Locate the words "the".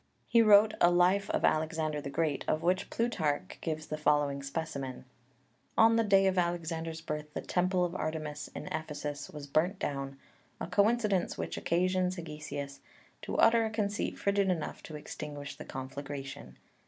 2.01-2.09, 3.85-3.97, 5.95-6.03, 7.35-7.41, 15.55-15.65